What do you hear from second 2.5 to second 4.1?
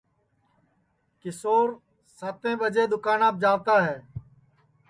ٻجیں دؔوکاناپ جاتا ہے